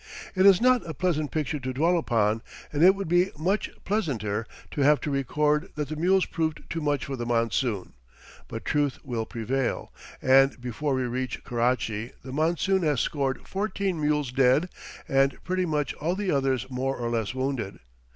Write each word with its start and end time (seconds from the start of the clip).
It 0.33 0.47
is 0.47 0.59
not 0.59 0.83
a 0.89 0.95
pleasant 0.95 1.29
picture 1.29 1.59
to 1.59 1.73
dwell 1.73 1.95
upon, 1.95 2.41
and 2.73 2.81
it 2.81 2.95
would 2.95 3.07
be 3.07 3.29
much 3.37 3.69
pleasanter 3.85 4.47
to 4.71 4.81
have 4.81 4.99
to 5.01 5.11
record 5.11 5.69
that 5.75 5.89
the 5.89 5.95
mules 5.95 6.25
proved 6.25 6.61
too 6.71 6.81
much 6.81 7.05
for 7.05 7.15
the 7.15 7.25
monsoon, 7.27 7.93
but 8.47 8.65
truth 8.65 8.97
will 9.05 9.27
prevail, 9.27 9.93
and 10.19 10.59
before 10.59 10.95
we 10.95 11.03
reach 11.03 11.43
Karachi 11.43 12.13
the 12.23 12.33
monsoon 12.33 12.81
has 12.81 12.99
scored 12.99 13.47
fourteen 13.47 14.01
mules 14.01 14.31
dead 14.31 14.69
and 15.07 15.37
pretty 15.43 15.67
much 15.67 15.93
all 15.93 16.15
the 16.15 16.31
others 16.31 16.65
more 16.71 16.97
or 16.97 17.11
less 17.11 17.35
wounded. 17.35 17.77